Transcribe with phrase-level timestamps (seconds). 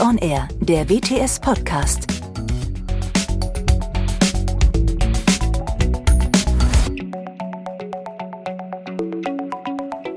[0.00, 2.06] On Air, der WTS Podcast.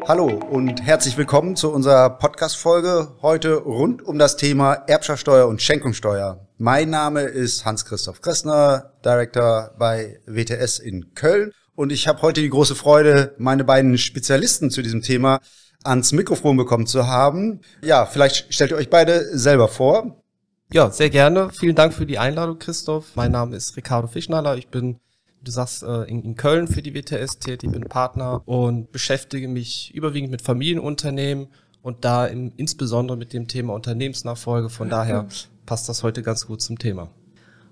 [0.07, 6.47] Hallo und herzlich willkommen zu unserer Podcast-Folge heute rund um das Thema Erbschaftssteuer und Schenkungssteuer.
[6.57, 12.49] Mein Name ist Hans-Christoph Kressner, Director bei WTS in Köln und ich habe heute die
[12.49, 15.39] große Freude, meine beiden Spezialisten zu diesem Thema
[15.87, 17.61] ans Mikrofon bekommen zu haben.
[17.81, 20.21] Ja, vielleicht stellt ihr euch beide selber vor.
[20.71, 21.49] Ja, sehr gerne.
[21.51, 23.15] Vielen Dank für die Einladung, Christoph.
[23.15, 24.57] Mein Name ist Ricardo Fischnaller.
[24.57, 24.99] Ich bin,
[25.41, 30.31] du sagst, äh, in Köln für die WTS tätig, bin Partner und beschäftige mich überwiegend
[30.31, 31.47] mit Familienunternehmen
[31.81, 34.69] und da im, insbesondere mit dem Thema Unternehmensnachfolge.
[34.69, 35.27] Von daher
[35.65, 37.09] passt das heute ganz gut zum Thema.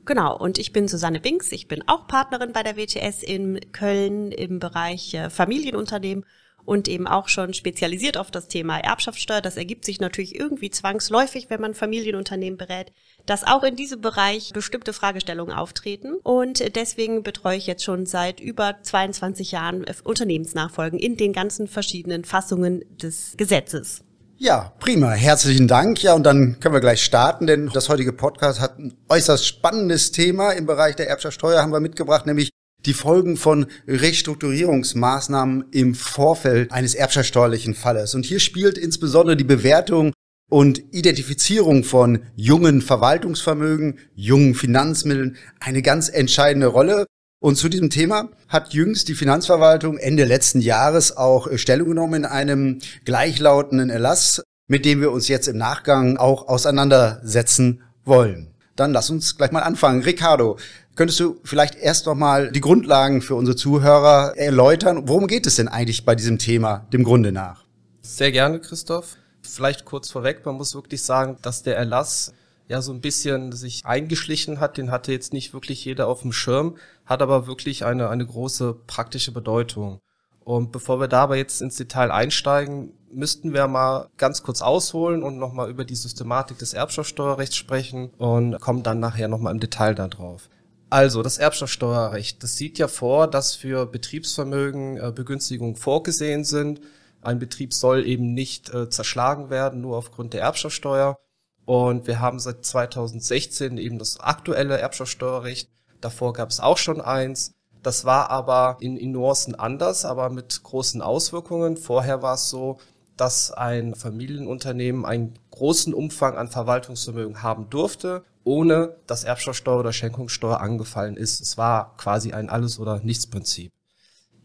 [0.05, 4.31] Genau, und ich bin Susanne Binks, ich bin auch Partnerin bei der WTS in Köln
[4.31, 6.25] im Bereich äh, Familienunternehmen
[6.65, 9.41] und eben auch schon spezialisiert auf das Thema Erbschaftssteuer.
[9.41, 12.91] Das ergibt sich natürlich irgendwie zwangsläufig, wenn man Familienunternehmen berät,
[13.25, 16.15] dass auch in diesem Bereich bestimmte Fragestellungen auftreten.
[16.23, 22.25] Und deswegen betreue ich jetzt schon seit über 22 Jahren Unternehmensnachfolgen in den ganzen verschiedenen
[22.25, 24.01] Fassungen des Gesetzes.
[24.37, 25.11] Ja, prima.
[25.11, 26.03] Herzlichen Dank.
[26.03, 30.11] Ja, und dann können wir gleich starten, denn das heutige Podcast hat ein äußerst spannendes
[30.11, 32.49] Thema im Bereich der Erbschaftssteuer haben wir mitgebracht, nämlich
[32.85, 38.15] die Folgen von Restrukturierungsmaßnahmen im Vorfeld eines erbschaftssteuerlichen Falles.
[38.15, 40.13] Und hier spielt insbesondere die Bewertung
[40.49, 47.05] und Identifizierung von jungen Verwaltungsvermögen, jungen Finanzmitteln eine ganz entscheidende Rolle.
[47.39, 52.25] Und zu diesem Thema hat jüngst die Finanzverwaltung Ende letzten Jahres auch Stellung genommen in
[52.25, 58.51] einem gleichlautenden Erlass, mit dem wir uns jetzt im Nachgang auch auseinandersetzen wollen.
[58.75, 60.03] Dann lass uns gleich mal anfangen.
[60.03, 60.57] Ricardo,
[60.95, 65.09] Könntest du vielleicht erst noch mal die Grundlagen für unsere Zuhörer erläutern?
[65.09, 67.65] Worum geht es denn eigentlich bei diesem Thema dem Grunde nach?
[68.01, 69.17] Sehr gerne, Christoph.
[69.41, 72.33] Vielleicht kurz vorweg, man muss wirklich sagen, dass der Erlass
[72.69, 74.77] ja so ein bisschen sich eingeschlichen hat.
[74.77, 78.73] Den hatte jetzt nicht wirklich jeder auf dem Schirm, hat aber wirklich eine, eine große
[78.87, 79.99] praktische Bedeutung.
[80.45, 85.39] Und bevor wir dabei jetzt ins Detail einsteigen, müssten wir mal ganz kurz ausholen und
[85.39, 90.49] nochmal über die Systematik des Erbschaftssteuerrechts sprechen und kommen dann nachher nochmal im Detail darauf.
[90.95, 96.79] Also, das Erbschaftssteuerrecht, das sieht ja vor, dass für Betriebsvermögen äh, Begünstigungen vorgesehen sind.
[97.21, 101.17] Ein Betrieb soll eben nicht äh, zerschlagen werden, nur aufgrund der Erbschaftssteuer.
[101.65, 105.69] Und wir haben seit 2016 eben das aktuelle Erbschaftssteuerrecht.
[105.99, 107.51] Davor gab es auch schon eins.
[107.83, 111.75] Das war aber in, in Nuancen anders, aber mit großen Auswirkungen.
[111.75, 112.77] Vorher war es so,
[113.17, 120.61] dass ein Familienunternehmen einen großen Umfang an Verwaltungsvermögen haben durfte ohne dass Erbschaftssteuer oder Schenkungssteuer
[120.61, 121.41] angefallen ist.
[121.41, 123.73] Es war quasi ein Alles- oder Nichts-Prinzip.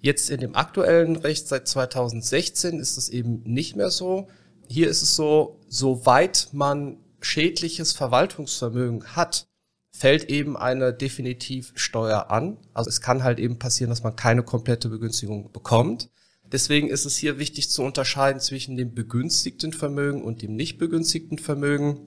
[0.01, 4.29] Jetzt in dem aktuellen Recht seit 2016 ist es eben nicht mehr so.
[4.69, 9.47] Hier ist es so, soweit man schädliches Verwaltungsvermögen hat,
[9.91, 12.57] fällt eben eine Definitivsteuer an.
[12.73, 16.09] Also es kann halt eben passieren, dass man keine komplette Begünstigung bekommt.
[16.51, 21.39] Deswegen ist es hier wichtig zu unterscheiden zwischen dem begünstigten Vermögen und dem nicht begünstigten
[21.39, 22.01] Vermögen.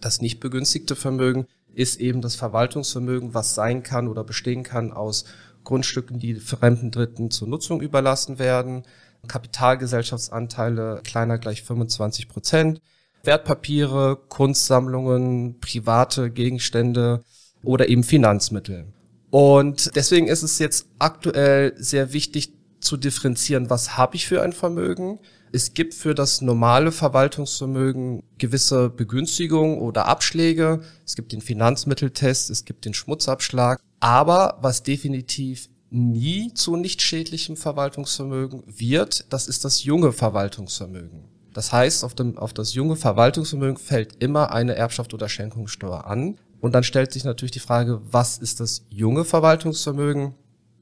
[0.00, 5.24] Das nicht begünstigte Vermögen ist eben das Verwaltungsvermögen, was sein kann oder bestehen kann aus
[5.64, 8.84] Grundstücken, die fremden Dritten zur Nutzung überlassen werden,
[9.26, 12.80] Kapitalgesellschaftsanteile kleiner gleich 25 Prozent,
[13.24, 17.24] Wertpapiere, Kunstsammlungen, private Gegenstände
[17.62, 18.86] oder eben Finanzmittel.
[19.30, 24.52] Und deswegen ist es jetzt aktuell sehr wichtig zu differenzieren, was habe ich für ein
[24.52, 25.18] Vermögen,
[25.52, 30.82] es gibt für das normale Verwaltungsvermögen gewisse Begünstigungen oder Abschläge.
[31.06, 33.80] Es gibt den Finanzmitteltest, es gibt den Schmutzabschlag.
[34.00, 41.24] Aber was definitiv nie zu nicht schädlichem Verwaltungsvermögen wird, das ist das junge Verwaltungsvermögen.
[41.54, 46.38] Das heißt, auf, dem, auf das junge Verwaltungsvermögen fällt immer eine Erbschaft oder Schenkungssteuer an.
[46.60, 50.34] Und dann stellt sich natürlich die Frage, was ist das junge Verwaltungsvermögen?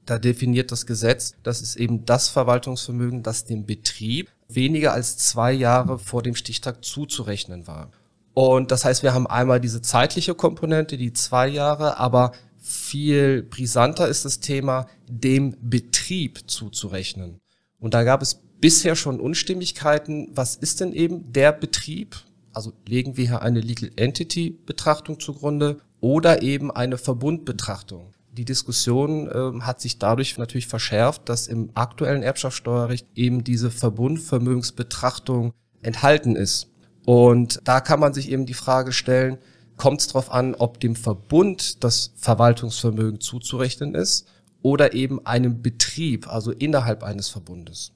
[0.05, 5.51] Da definiert das Gesetz, das ist eben das Verwaltungsvermögen, das dem Betrieb weniger als zwei
[5.51, 7.91] Jahre vor dem Stichtag zuzurechnen war.
[8.33, 14.07] Und das heißt, wir haben einmal diese zeitliche Komponente, die zwei Jahre, aber viel brisanter
[14.07, 17.39] ist das Thema, dem Betrieb zuzurechnen.
[17.79, 20.29] Und da gab es bisher schon Unstimmigkeiten.
[20.33, 22.17] Was ist denn eben der Betrieb?
[22.53, 29.27] Also legen wir hier eine Legal Entity Betrachtung zugrunde oder eben eine Verbundbetrachtung die Diskussion
[29.27, 36.69] äh, hat sich dadurch natürlich verschärft, dass im aktuellen Erbschaftssteuerrecht eben diese Verbundvermögensbetrachtung enthalten ist.
[37.05, 39.37] Und da kann man sich eben die Frage stellen,
[39.75, 44.27] kommt es darauf an, ob dem Verbund das Verwaltungsvermögen zuzurechnen ist
[44.61, 47.93] oder eben einem Betrieb, also innerhalb eines Verbundes.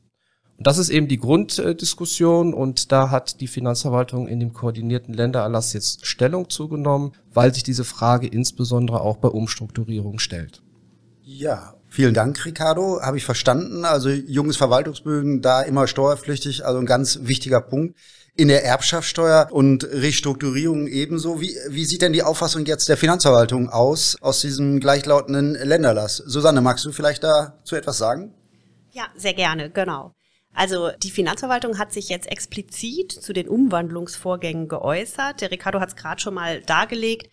[0.61, 5.73] Und das ist eben die Grunddiskussion und da hat die Finanzverwaltung in dem koordinierten Ländererlass
[5.73, 10.61] jetzt Stellung zugenommen, weil sich diese Frage insbesondere auch bei Umstrukturierung stellt.
[11.23, 13.01] Ja, vielen Dank, Ricardo.
[13.01, 13.85] Habe ich verstanden.
[13.85, 17.97] Also junges Verwaltungsbögen da immer steuerpflichtig, also ein ganz wichtiger Punkt.
[18.35, 21.41] In der Erbschaftssteuer und Restrukturierung ebenso.
[21.41, 26.17] Wie, wie sieht denn die Auffassung jetzt der Finanzverwaltung aus, aus diesem gleichlautenden Länderlass?
[26.17, 28.35] Susanne, magst du vielleicht dazu etwas sagen?
[28.91, 30.13] Ja, sehr gerne, genau.
[30.53, 35.41] Also die Finanzverwaltung hat sich jetzt explizit zu den Umwandlungsvorgängen geäußert.
[35.41, 37.29] Der Ricardo hat es gerade schon mal dargelegt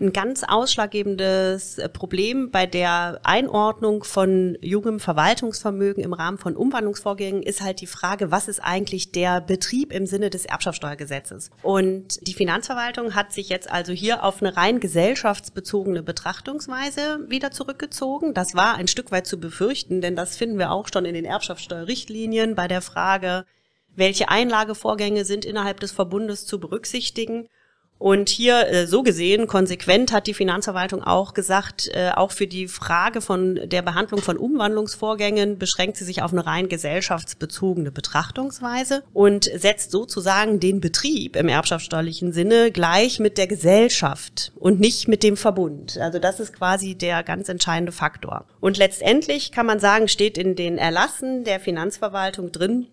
[0.00, 7.62] ein ganz ausschlaggebendes Problem bei der Einordnung von jungem Verwaltungsvermögen im Rahmen von Umwandlungsvorgängen ist
[7.62, 11.50] halt die Frage, was ist eigentlich der Betrieb im Sinne des Erbschaftssteuergesetzes?
[11.62, 18.34] Und die Finanzverwaltung hat sich jetzt also hier auf eine rein gesellschaftsbezogene Betrachtungsweise wieder zurückgezogen.
[18.34, 21.24] Das war ein Stück weit zu befürchten, denn das finden wir auch schon in den
[21.24, 23.46] Erbschaftssteuerrichtlinien bei der Frage,
[23.94, 27.48] welche Einlagevorgänge sind innerhalb des Verbundes zu berücksichtigen.
[27.98, 32.68] Und hier äh, so gesehen, konsequent hat die Finanzverwaltung auch gesagt, äh, auch für die
[32.68, 39.44] Frage von der Behandlung von Umwandlungsvorgängen beschränkt sie sich auf eine rein gesellschaftsbezogene Betrachtungsweise und
[39.44, 45.38] setzt sozusagen den Betrieb im erbschaftssteuerlichen Sinne gleich mit der Gesellschaft und nicht mit dem
[45.38, 45.96] Verbund.
[45.98, 48.44] Also das ist quasi der ganz entscheidende Faktor.
[48.60, 52.88] Und letztendlich kann man sagen, steht in den Erlassen der Finanzverwaltung drin,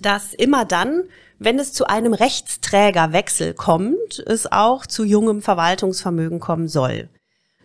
[0.00, 1.04] dass immer dann,
[1.40, 7.08] wenn es zu einem Rechtsträgerwechsel kommt, es auch zu jungem Verwaltungsvermögen kommen soll.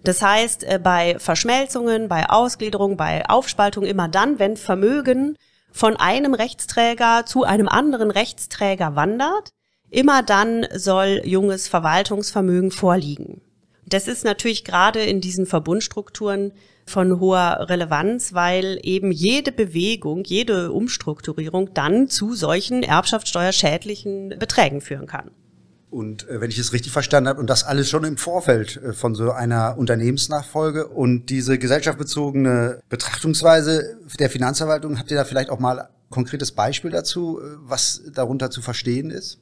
[0.03, 5.37] Das heißt, äh, bei Verschmelzungen, bei Ausgliederung, bei Aufspaltung immer dann, wenn Vermögen
[5.71, 9.49] von einem Rechtsträger zu einem anderen Rechtsträger wandert,
[9.89, 13.41] immer dann soll junges Verwaltungsvermögen vorliegen.
[13.85, 16.53] Das ist natürlich gerade in diesen Verbundstrukturen
[16.85, 25.07] von hoher Relevanz, weil eben jede Bewegung, jede Umstrukturierung dann zu solchen erbschaftssteuerschädlichen Beträgen führen
[25.07, 25.31] kann.
[25.89, 28.93] Und äh, wenn ich es richtig verstanden habe, und das alles schon im Vorfeld äh,
[28.93, 35.59] von so einer Unternehmensnachfolge und diese gesellschaftsbezogene Betrachtungsweise der Finanzverwaltung, habt ihr da vielleicht auch
[35.59, 39.39] mal konkretes Beispiel dazu, äh, was darunter zu verstehen ist?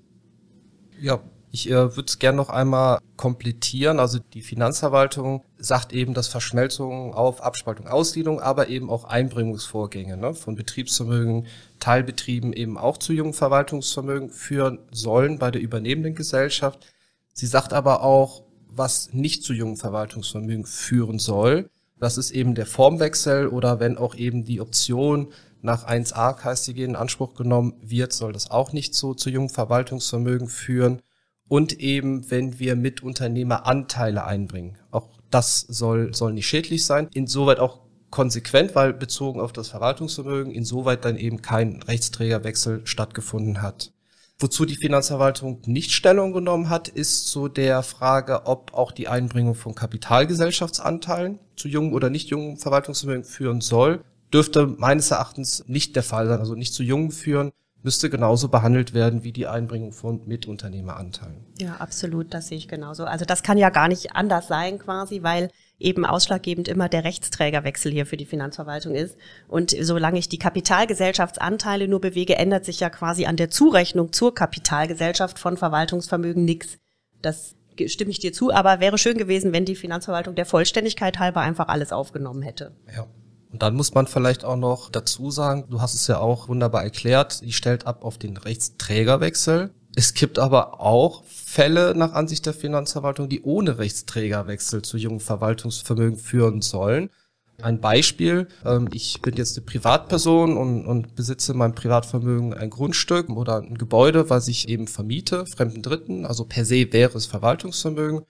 [1.02, 1.22] Ja,
[1.54, 4.00] ich äh, würde es gerne noch einmal komplettieren.
[4.00, 10.34] Also die Finanzverwaltung sagt eben, dass Verschmelzung auf Abspaltung, Ausgliederung, aber eben auch Einbringungsvorgänge ne,
[10.34, 11.46] von Betriebsvermögen,
[11.80, 16.88] Teilbetrieben eben auch zu jungen Verwaltungsvermögen führen sollen bei der übernehmenden Gesellschaft.
[17.34, 21.70] Sie sagt aber auch, was nicht zu jungen Verwaltungsvermögen führen soll.
[22.00, 26.96] Das ist eben der Formwechsel oder wenn auch eben die Option nach 1a KStG in
[26.96, 31.04] Anspruch genommen wird, soll das auch nicht so zu jungen Verwaltungsvermögen führen
[31.50, 34.78] und eben, wenn wir Mitunternehmer Anteile einbringen.
[34.92, 37.10] Auch das soll, soll nicht schädlich sein.
[37.14, 37.82] Insoweit auch
[38.12, 43.92] konsequent, weil bezogen auf das Verwaltungsvermögen insoweit dann eben kein Rechtsträgerwechsel stattgefunden hat.
[44.40, 49.56] Wozu die Finanzverwaltung nicht Stellung genommen hat, ist zu der Frage, ob auch die Einbringung
[49.56, 54.04] von Kapitalgesellschaftsanteilen zu jungen oder nicht jungen Verwaltungsvermögen führen soll.
[54.34, 57.52] Dürfte meines Erachtens nicht der Fall sein, also nicht zu jungen führen,
[57.84, 61.46] müsste genauso behandelt werden wie die Einbringung von Mitunternehmeranteilen.
[61.60, 63.04] Ja, absolut, das sehe ich genauso.
[63.04, 65.50] Also das kann ja gar nicht anders sein quasi, weil
[65.80, 69.18] eben ausschlaggebend immer der Rechtsträgerwechsel hier für die Finanzverwaltung ist.
[69.50, 74.34] Und solange ich die Kapitalgesellschaftsanteile nur bewege, ändert sich ja quasi an der Zurechnung zur
[74.34, 76.78] Kapitalgesellschaft von Verwaltungsvermögen nichts.
[77.22, 77.56] Das
[77.88, 81.68] stimme ich dir zu, aber wäre schön gewesen, wenn die Finanzverwaltung der Vollständigkeit halber einfach
[81.68, 82.72] alles aufgenommen hätte.
[82.96, 83.08] Ja.
[83.54, 86.84] Und dann muss man vielleicht auch noch dazu sagen, du hast es ja auch wunderbar
[86.84, 89.70] erklärt, die stellt ab auf den Rechtsträgerwechsel.
[89.96, 96.18] Es gibt aber auch Fälle nach Ansicht der Finanzverwaltung, die ohne Rechtsträgerwechsel zu jungen Verwaltungsvermögen
[96.18, 97.12] führen sollen.
[97.62, 102.72] Ein Beispiel, ähm, ich bin jetzt eine Privatperson und, und besitze in meinem Privatvermögen ein
[102.72, 107.28] Grundstück oder ein Gebäude, was ich eben vermiete, fremden Dritten, also per se wäre es
[107.28, 108.26] Verwaltungsvermögen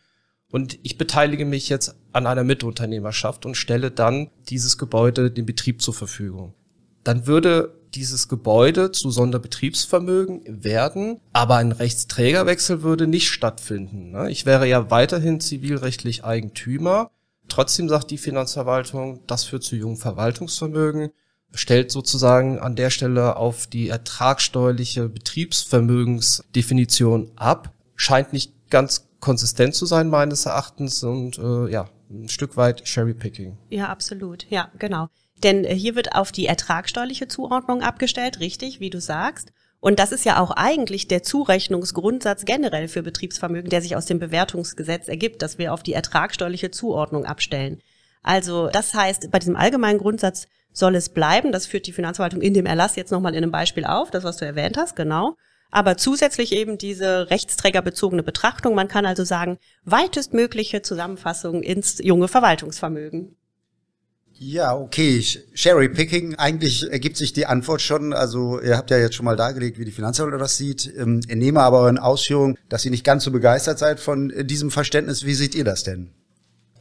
[0.54, 5.82] und ich beteilige mich jetzt an einer Mitunternehmerschaft und stelle dann dieses Gebäude dem Betrieb
[5.82, 6.54] zur Verfügung.
[7.04, 14.12] Dann würde dieses Gebäude zu Sonderbetriebsvermögen werden, aber ein Rechtsträgerwechsel würde nicht stattfinden.
[14.12, 14.30] Ne?
[14.30, 17.10] Ich wäre ja weiterhin zivilrechtlich Eigentümer.
[17.48, 21.10] Trotzdem sagt die Finanzverwaltung, das führt zu jungen Verwaltungsvermögen,
[21.56, 29.86] stellt sozusagen an der Stelle auf die ertragsteuerliche Betriebsvermögensdefinition ab, scheint nicht ganz konsistent zu
[29.86, 33.58] sein meines Erachtens und äh, ja, ein Stück weit Cherrypicking.
[33.70, 34.46] Ja, absolut.
[34.50, 35.08] Ja, genau.
[35.44, 39.54] Denn äh, hier wird auf die ertragsteuerliche Zuordnung abgestellt, richtig, wie du sagst.
[39.80, 44.20] Und das ist ja auch eigentlich der Zurechnungsgrundsatz generell für Betriebsvermögen, der sich aus dem
[44.20, 47.80] Bewertungsgesetz ergibt, dass wir auf die ertragsteuerliche Zuordnung abstellen.
[48.24, 51.54] Also das heißt, bei diesem allgemeinen Grundsatz soll es bleiben.
[51.54, 54.36] Das führt die Finanzverwaltung in dem Erlass jetzt nochmal in einem Beispiel auf, das, was
[54.38, 55.38] du erwähnt hast, genau.
[55.74, 58.76] Aber zusätzlich eben diese rechtsträgerbezogene Betrachtung.
[58.76, 63.36] Man kann also sagen, weitestmögliche Zusammenfassung ins junge Verwaltungsvermögen.
[64.34, 65.24] Ja, okay.
[65.56, 68.14] Sherry Picking, eigentlich ergibt sich die Antwort schon.
[68.14, 70.94] Also ihr habt ja jetzt schon mal dargelegt, wie die Finanzverwaltung das sieht.
[70.96, 74.46] Ähm, ich nehme aber in Ausführung, dass ihr nicht ganz so begeistert seid von äh,
[74.46, 75.26] diesem Verständnis.
[75.26, 76.12] Wie seht ihr das denn?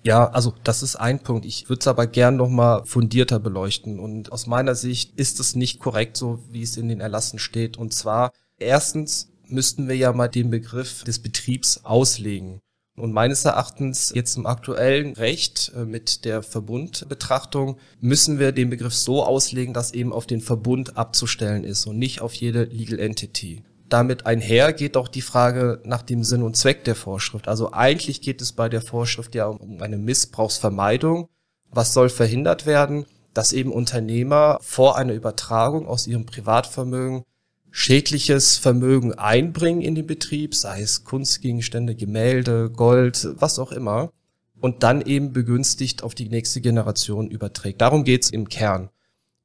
[0.04, 1.46] Ja, also das ist ein Punkt.
[1.46, 4.00] Ich würde es aber gern nochmal fundierter beleuchten.
[4.00, 7.78] Und aus meiner Sicht ist es nicht korrekt, so wie es in den Erlassen steht.
[7.78, 8.32] Und zwar,
[8.62, 12.61] erstens müssten wir ja mal den Begriff des Betriebs auslegen.
[12.95, 18.95] Und meines Erachtens jetzt im aktuellen Recht äh, mit der Verbundbetrachtung müssen wir den Begriff
[18.95, 23.62] so auslegen, dass eben auf den Verbund abzustellen ist und nicht auf jede Legal Entity.
[23.88, 27.49] Damit einher geht auch die Frage nach dem Sinn und Zweck der Vorschrift.
[27.49, 31.28] Also eigentlich geht es bei der Vorschrift ja um eine Missbrauchsvermeidung.
[31.71, 33.07] Was soll verhindert werden?
[33.35, 37.25] Dass eben Unternehmer vor einer Übertragung aus ihrem Privatvermögen
[37.73, 44.12] schädliches Vermögen einbringen in den Betrieb, sei es Kunstgegenstände, Gemälde, Gold, was auch immer,
[44.61, 47.81] und dann eben begünstigt auf die nächste Generation überträgt.
[47.81, 48.91] Darum geht's im Kern.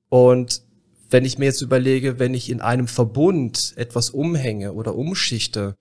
[0.09, 0.61] Und
[1.09, 5.75] wenn ich mir jetzt überlege, wenn ich in einem Verbund etwas umhänge oder umschichte,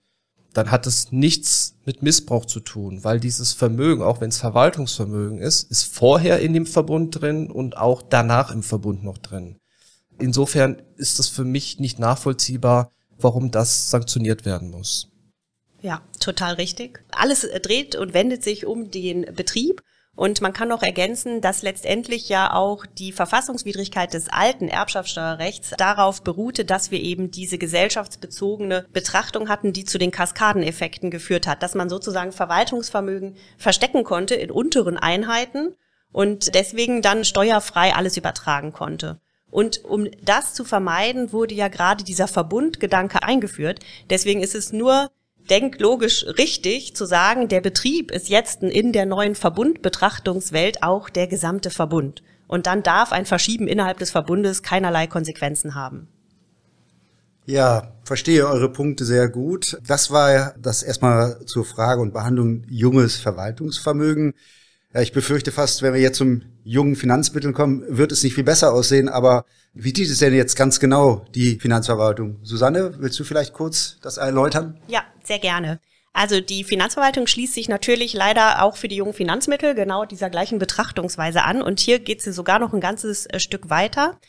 [0.53, 5.39] dann hat es nichts mit Missbrauch zu tun, weil dieses Vermögen, auch wenn es Verwaltungsvermögen
[5.39, 9.57] ist, ist vorher in dem Verbund drin und auch danach im Verbund noch drin.
[10.19, 15.09] Insofern ist es für mich nicht nachvollziehbar, warum das sanktioniert werden muss.
[15.81, 17.03] Ja, total richtig.
[17.11, 19.83] Alles dreht und wendet sich um den Betrieb.
[20.15, 26.23] Und man kann noch ergänzen, dass letztendlich ja auch die Verfassungswidrigkeit des alten Erbschaftssteuerrechts darauf
[26.23, 31.75] beruhte, dass wir eben diese gesellschaftsbezogene Betrachtung hatten, die zu den Kaskadeneffekten geführt hat, dass
[31.75, 35.75] man sozusagen Verwaltungsvermögen verstecken konnte in unteren Einheiten
[36.11, 39.21] und deswegen dann steuerfrei alles übertragen konnte.
[39.49, 43.79] Und um das zu vermeiden, wurde ja gerade dieser Verbundgedanke eingeführt.
[44.09, 45.09] Deswegen ist es nur
[45.49, 51.69] denklogisch richtig zu sagen, der Betrieb ist jetzt in der neuen Verbundbetrachtungswelt auch der gesamte
[51.69, 52.23] Verbund.
[52.47, 56.07] Und dann darf ein Verschieben innerhalb des Verbundes keinerlei Konsequenzen haben.
[57.45, 59.77] Ja, verstehe eure Punkte sehr gut.
[59.87, 64.33] Das war das erstmal zur Frage und Behandlung junges Verwaltungsvermögen.
[65.01, 68.73] Ich befürchte fast, wenn wir jetzt zum jungen Finanzmitteln kommen, wird es nicht viel besser
[68.73, 69.09] aussehen.
[69.09, 72.39] Aber wie sieht es denn jetzt ganz genau, die Finanzverwaltung?
[72.41, 74.79] Susanne, willst du vielleicht kurz das erläutern?
[74.87, 75.79] Ja, sehr gerne.
[76.13, 80.57] Also die Finanzverwaltung schließt sich natürlich leider auch für die jungen Finanzmittel genau dieser gleichen
[80.57, 81.61] Betrachtungsweise an.
[81.61, 84.19] Und hier geht sie sogar noch ein ganzes äh, Stück weiter.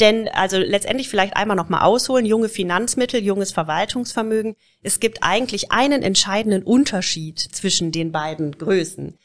[0.00, 4.56] Denn also letztendlich vielleicht einmal nochmal ausholen, junge Finanzmittel, junges Verwaltungsvermögen.
[4.82, 9.16] Es gibt eigentlich einen entscheidenden Unterschied zwischen den beiden Größen.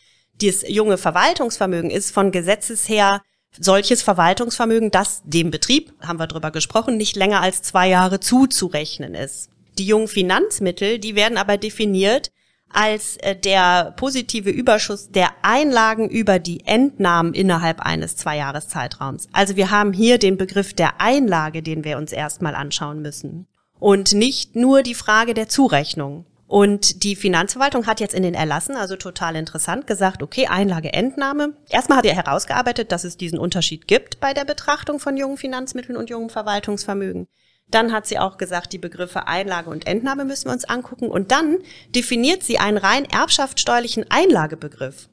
[0.41, 3.21] Das junge Verwaltungsvermögen ist von Gesetzes her
[3.59, 9.13] solches Verwaltungsvermögen, das dem Betrieb, haben wir drüber gesprochen, nicht länger als zwei Jahre zuzurechnen
[9.13, 9.49] ist.
[9.77, 12.31] Die jungen Finanzmittel, die werden aber definiert
[12.73, 19.27] als äh, der positive Überschuss der Einlagen über die Entnahmen innerhalb eines Zweijahreszeitraums.
[19.33, 23.47] Also wir haben hier den Begriff der Einlage, den wir uns erstmal anschauen müssen.
[23.79, 26.25] Und nicht nur die Frage der Zurechnung.
[26.51, 31.53] Und die Finanzverwaltung hat jetzt in den Erlassen, also total interessant, gesagt, okay, Einlageentnahme.
[31.69, 35.95] Erstmal hat er herausgearbeitet, dass es diesen Unterschied gibt bei der Betrachtung von jungen Finanzmitteln
[35.95, 37.29] und jungen Verwaltungsvermögen.
[37.69, 41.09] Dann hat sie auch gesagt, die Begriffe Einlage und Entnahme müssen wir uns angucken.
[41.09, 41.59] Und dann
[41.95, 45.07] definiert sie einen rein erbschaftssteuerlichen Einlagebegriff.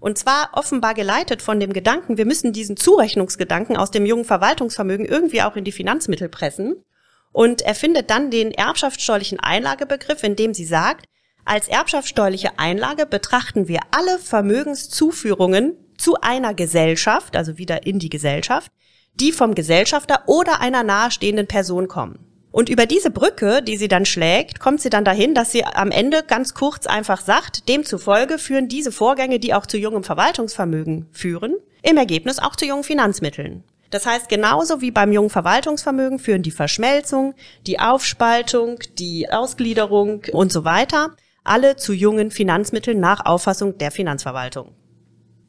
[0.00, 5.04] Und zwar offenbar geleitet von dem Gedanken, wir müssen diesen Zurechnungsgedanken aus dem jungen Verwaltungsvermögen
[5.04, 6.82] irgendwie auch in die Finanzmittel pressen
[7.32, 11.06] und erfindet dann den erbschaftssteuerlichen Einlagebegriff, in dem sie sagt,
[11.44, 18.70] als erbschaftssteuerliche Einlage betrachten wir alle Vermögenszuführungen zu einer Gesellschaft, also wieder in die Gesellschaft,
[19.14, 22.18] die vom Gesellschafter oder einer nahestehenden Person kommen.
[22.50, 25.90] Und über diese Brücke, die sie dann schlägt, kommt sie dann dahin, dass sie am
[25.90, 31.56] Ende ganz kurz einfach sagt, demzufolge führen diese Vorgänge, die auch zu jungem Verwaltungsvermögen führen,
[31.82, 33.64] im Ergebnis auch zu jungen Finanzmitteln.
[33.90, 37.34] Das heißt, genauso wie beim jungen Verwaltungsvermögen führen die Verschmelzung,
[37.66, 44.74] die Aufspaltung, die Ausgliederung und so weiter alle zu jungen Finanzmitteln nach Auffassung der Finanzverwaltung.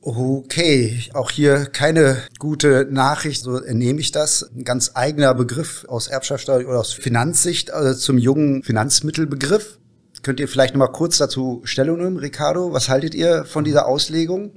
[0.02, 4.50] Okay, auch hier keine gute Nachricht, so entnehme ich das.
[4.56, 9.78] Ein ganz eigener Begriff aus Erbschaftssteuer oder aus Finanzsicht also zum jungen Finanzmittelbegriff.
[10.24, 12.72] Könnt ihr vielleicht noch mal kurz dazu Stellung nehmen, Ricardo?
[12.72, 14.54] Was haltet ihr von dieser Auslegung?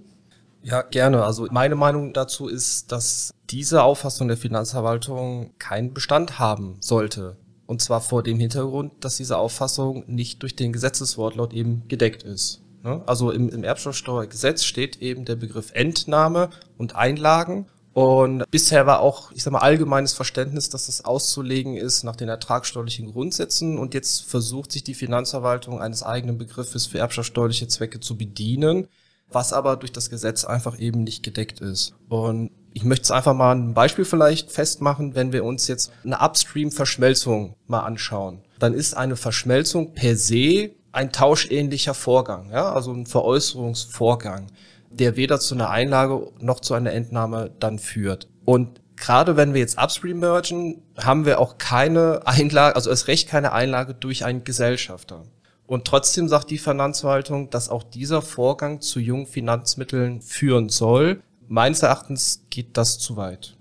[0.63, 1.25] Ja, gerne.
[1.25, 7.37] Also meine Meinung dazu ist, dass diese Auffassung der Finanzverwaltung keinen Bestand haben sollte.
[7.67, 12.63] Und zwar vor dem Hintergrund, dass diese Auffassung nicht durch den Gesetzeswortlaut eben gedeckt ist.
[12.83, 13.03] Ne?
[13.07, 19.33] Also im, im Erbschaftssteuergesetz steht eben der Begriff Entnahme und Einlagen Und bisher war auch,
[19.33, 23.79] ich sag mal, allgemeines Verständnis, dass das auszulegen ist nach den ertragsteuerlichen Grundsätzen.
[23.79, 28.89] Und jetzt versucht sich die Finanzverwaltung eines eigenen Begriffes für erbschaftssteuerliche Zwecke zu bedienen,
[29.29, 31.95] was aber durch das Gesetz einfach eben nicht gedeckt ist.
[32.09, 36.21] Und ich möchte es einfach mal ein Beispiel vielleicht festmachen, wenn wir uns jetzt eine
[36.21, 38.41] Upstream-Verschmelzung mal anschauen.
[38.59, 44.49] Dann ist eine Verschmelzung per se ein tauschähnlicher Vorgang, ja, also ein Veräußerungsvorgang
[44.93, 48.29] der weder zu einer Einlage noch zu einer Entnahme dann führt.
[48.45, 53.29] Und gerade wenn wir jetzt upstream mergen, haben wir auch keine Einlage, also es recht
[53.29, 55.25] keine Einlage durch einen Gesellschafter.
[55.67, 61.23] Und trotzdem sagt die Finanzverwaltung, dass auch dieser Vorgang zu jungen Finanzmitteln führen soll.
[61.53, 63.59] Meines Erachtens geht das zu weit.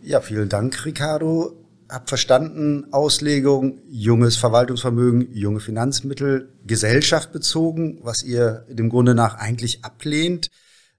[0.00, 1.56] Ja, vielen Dank, Ricardo
[1.88, 9.84] hab verstanden, Auslegung, junges Verwaltungsvermögen, junge Finanzmittel, Gesellschaft bezogen, was ihr dem Grunde nach eigentlich
[9.84, 10.50] ablehnt.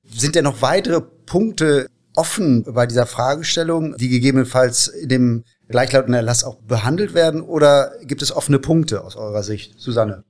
[0.04, 6.44] Sind denn noch weitere Punkte offen bei dieser Fragestellung, die gegebenenfalls in dem gleichlautenden Erlass
[6.44, 7.40] auch behandelt werden?
[7.42, 10.26] Oder gibt es offene Punkte aus eurer Sicht, Susanne?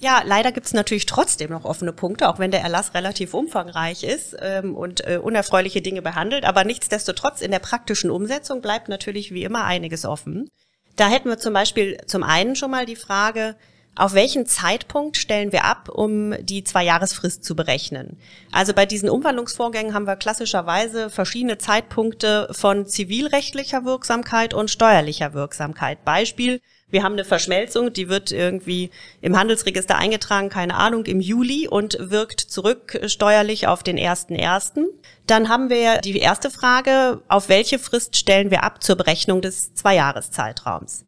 [0.00, 4.04] Ja, leider gibt es natürlich trotzdem noch offene Punkte, auch wenn der Erlass relativ umfangreich
[4.04, 6.44] ist ähm, und äh, unerfreuliche Dinge behandelt.
[6.44, 10.48] Aber nichtsdestotrotz in der praktischen Umsetzung bleibt natürlich wie immer einiges offen.
[10.94, 13.56] Da hätten wir zum Beispiel zum einen schon mal die Frage,
[13.96, 18.16] auf welchen Zeitpunkt stellen wir ab, um die Zwei-Jahresfrist zu berechnen?
[18.52, 26.04] Also bei diesen Umwandlungsvorgängen haben wir klassischerweise verschiedene Zeitpunkte von zivilrechtlicher Wirksamkeit und steuerlicher Wirksamkeit.
[26.04, 28.90] Beispiel, wir haben eine Verschmelzung, die wird irgendwie
[29.20, 34.86] im Handelsregister eingetragen, keine Ahnung, im Juli und wirkt zurück steuerlich auf den ersten ersten.
[35.26, 39.74] Dann haben wir die erste Frage, auf welche Frist stellen wir ab zur Berechnung des
[39.74, 41.04] Zweijahreszeitraums?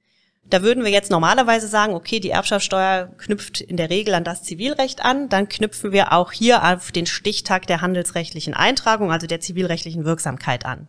[0.50, 4.42] Da würden wir jetzt normalerweise sagen, okay, die Erbschaftssteuer knüpft in der Regel an das
[4.42, 9.40] Zivilrecht an, dann knüpfen wir auch hier auf den Stichtag der handelsrechtlichen Eintragung, also der
[9.40, 10.88] zivilrechtlichen Wirksamkeit an.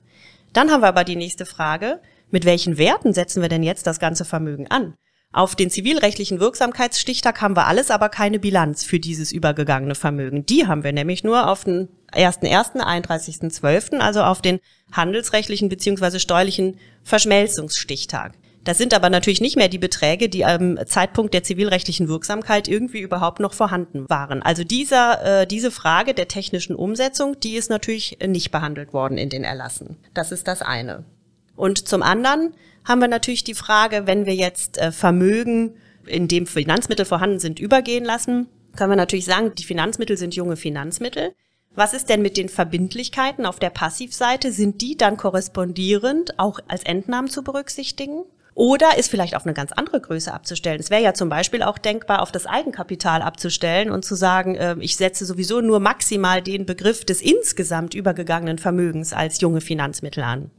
[0.52, 4.00] Dann haben wir aber die nächste Frage, mit welchen Werten setzen wir denn jetzt das
[4.00, 4.96] ganze Vermögen an?
[5.34, 10.46] Auf den zivilrechtlichen Wirksamkeitsstichtag haben wir alles, aber keine Bilanz für dieses übergegangene Vermögen.
[10.46, 14.60] Die haben wir nämlich nur auf den 1.1., 31.12., also auf den
[14.92, 18.34] handelsrechtlichen beziehungsweise steuerlichen Verschmelzungsstichtag.
[18.66, 23.00] Das sind aber natürlich nicht mehr die Beträge, die am Zeitpunkt der zivilrechtlichen Wirksamkeit irgendwie
[23.00, 24.44] überhaupt noch vorhanden waren.
[24.44, 29.30] Also dieser, äh, diese Frage der technischen Umsetzung, die ist natürlich nicht behandelt worden in
[29.30, 29.98] den Erlassen.
[30.14, 31.06] Das ist das eine.
[31.56, 32.54] Und zum anderen
[32.86, 37.60] haben wir natürlich die Frage, wenn wir jetzt äh, Vermögen, in dem Finanzmittel vorhanden sind,
[37.60, 41.34] übergehen lassen, können wir natürlich sagen, die Finanzmittel sind junge Finanzmittel.
[41.74, 44.52] Was ist denn mit den Verbindlichkeiten auf der Passivseite?
[44.52, 48.24] Sind die dann korrespondierend auch als Entnahmen zu berücksichtigen?
[48.54, 50.82] Oder ist vielleicht auf eine ganz andere Größe abzustellen.
[50.82, 54.76] Es wäre ja zum Beispiel auch denkbar, auf das Eigenkapital abzustellen und zu sagen, äh,
[54.80, 60.52] ich setze sowieso nur maximal den Begriff des insgesamt übergegangenen Vermögens als junge Finanzmittel an.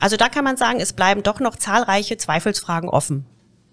[0.00, 3.26] Also da kann man sagen, es bleiben doch noch zahlreiche Zweifelsfragen offen.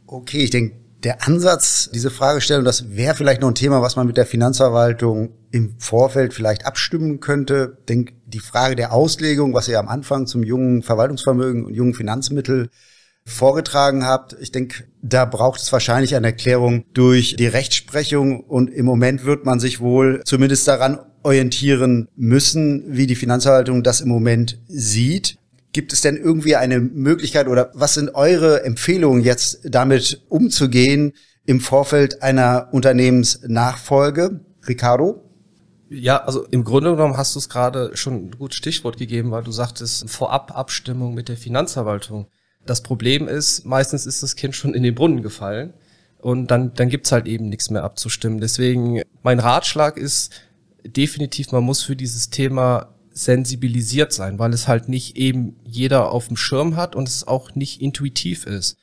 [0.05, 4.07] Okay, ich denke, der Ansatz, diese Fragestellung, das wäre vielleicht noch ein Thema, was man
[4.07, 7.77] mit der Finanzverwaltung im Vorfeld vielleicht abstimmen könnte.
[7.79, 11.93] Ich denke, die Frage der Auslegung, was ihr am Anfang zum jungen Verwaltungsvermögen und jungen
[11.93, 12.69] Finanzmittel
[13.25, 14.35] vorgetragen habt.
[14.39, 19.45] Ich denke, da braucht es wahrscheinlich eine Erklärung durch die Rechtsprechung und im Moment wird
[19.45, 25.37] man sich wohl zumindest daran orientieren müssen, wie die Finanzverwaltung das im Moment sieht.
[25.73, 31.13] Gibt es denn irgendwie eine Möglichkeit oder was sind eure Empfehlungen jetzt damit umzugehen
[31.45, 34.41] im Vorfeld einer Unternehmensnachfolge?
[34.67, 35.23] Ricardo?
[35.89, 39.43] Ja, also im Grunde genommen hast du es gerade schon ein gutes Stichwort gegeben, weil
[39.43, 42.27] du sagtest Vorab-Abstimmung mit der Finanzverwaltung.
[42.65, 45.73] Das Problem ist, meistens ist das Kind schon in den Brunnen gefallen
[46.19, 48.41] und dann, dann gibt's halt eben nichts mehr abzustimmen.
[48.41, 50.33] Deswegen, mein Ratschlag ist
[50.85, 56.27] definitiv, man muss für dieses Thema sensibilisiert sein, weil es halt nicht eben jeder auf
[56.27, 58.77] dem Schirm hat und es auch nicht intuitiv ist.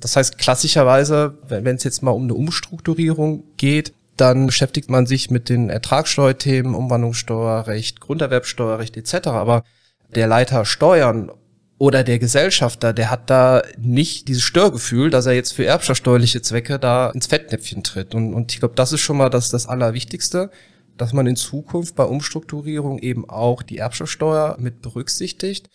[0.00, 5.30] Das heißt, klassischerweise, wenn es jetzt mal um eine Umstrukturierung geht, dann beschäftigt man sich
[5.30, 9.28] mit den Ertragssteuerthemen, Umwandlungssteuerrecht, Grunderwerbsteuerrecht etc.
[9.28, 9.64] Aber
[10.14, 11.30] der Leiter Steuern
[11.78, 16.78] oder der Gesellschafter, der hat da nicht dieses Störgefühl, dass er jetzt für erbschaftssteuerliche Zwecke
[16.78, 18.14] da ins Fettnäpfchen tritt.
[18.14, 20.50] Und, und ich glaube, das ist schon mal das, das Allerwichtigste,
[21.00, 25.70] dass man in Zukunft bei Umstrukturierung eben auch die Erbschaftssteuer mit berücksichtigt,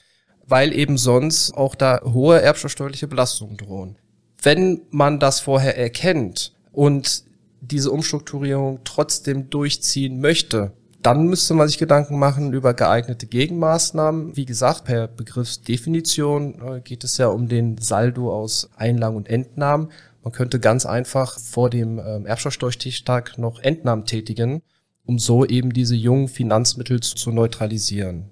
[0.45, 3.97] weil eben sonst auch da hohe erbschaftssteuerliche Belastungen drohen.
[4.41, 7.23] Wenn man das vorher erkennt und
[7.59, 14.35] diese Umstrukturierung trotzdem durchziehen möchte, dann müsste man sich Gedanken machen über geeignete Gegenmaßnahmen.
[14.35, 19.91] Wie gesagt, per Begriffsdefinition äh, geht es ja um den Saldo aus Einlagen und Entnahmen.
[20.23, 24.61] Man könnte ganz einfach vor dem ähm, Erbschaftssteuerstichtag noch Entnahmen tätigen,
[25.05, 28.31] um so eben diese jungen Finanzmittel zu neutralisieren.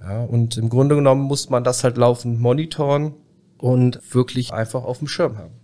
[0.00, 3.14] Ja, und im Grunde genommen muss man das halt laufend monitoren
[3.58, 5.54] und wirklich einfach auf dem Schirm haben.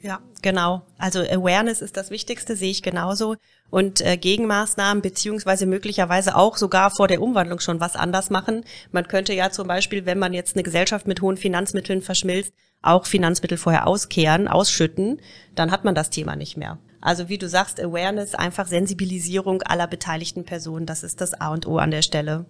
[0.00, 0.82] Ja, genau.
[0.98, 3.36] Also Awareness ist das Wichtigste, sehe ich genauso.
[3.70, 8.64] Und äh, Gegenmaßnahmen beziehungsweise möglicherweise auch sogar vor der Umwandlung schon was anders machen.
[8.92, 13.04] Man könnte ja zum Beispiel, wenn man jetzt eine Gesellschaft mit hohen Finanzmitteln verschmilzt, auch
[13.04, 15.20] Finanzmittel vorher auskehren, ausschütten,
[15.54, 16.78] dann hat man das Thema nicht mehr.
[17.06, 21.64] Also wie du sagst, Awareness, einfach Sensibilisierung aller beteiligten Personen, das ist das A und
[21.64, 22.46] O an der Stelle.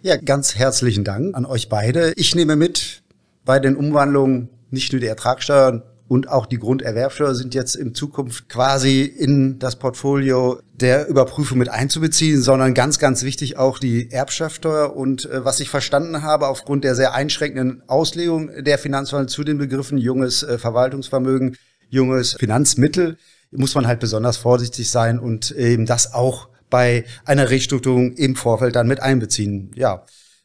[0.00, 2.14] Ja, ganz herzlichen Dank an euch beide.
[2.16, 3.02] Ich nehme mit
[3.44, 8.48] bei den Umwandlungen nicht nur die Ertragssteuer und auch die Grunderwerbsteuer sind jetzt in Zukunft
[8.48, 14.96] quasi in das Portfolio der Überprüfung mit einzubeziehen, sondern ganz, ganz wichtig auch die Erbschaftssteuer.
[14.96, 19.58] Und äh, was ich verstanden habe, aufgrund der sehr einschränkenden Auslegung der Finanzverwaltung zu den
[19.58, 21.58] Begriffen junges äh, Verwaltungsvermögen,
[21.90, 23.18] junges Finanzmittel,
[23.50, 28.76] muss man halt besonders vorsichtig sein und eben das auch bei einer Restrukturierung im Vorfeld
[28.76, 29.70] dann mit einbeziehen.
[29.74, 30.04] Ja,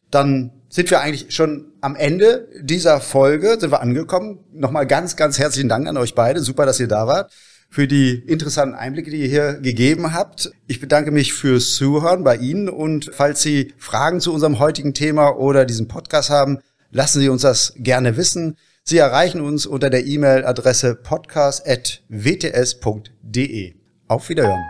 [0.09, 4.39] dann sind wir eigentlich schon am Ende dieser Folge, sind wir angekommen.
[4.53, 6.41] Nochmal ganz, ganz herzlichen Dank an euch beide.
[6.41, 7.31] Super, dass ihr da wart.
[7.69, 10.51] Für die interessanten Einblicke, die ihr hier gegeben habt.
[10.67, 15.37] Ich bedanke mich fürs Zuhören bei Ihnen und falls Sie Fragen zu unserem heutigen Thema
[15.37, 16.59] oder diesem Podcast haben,
[16.91, 18.57] lassen Sie uns das gerne wissen.
[18.85, 23.75] Sie erreichen uns unter der E-Mail-Adresse podcast.wts.de.
[24.09, 24.65] Auf Wiederhören.